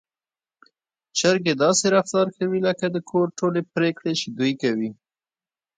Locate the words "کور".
3.09-3.27